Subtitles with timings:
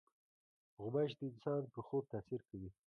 [0.81, 2.69] غوماشې د انسان پر خوب تاثیر کوي.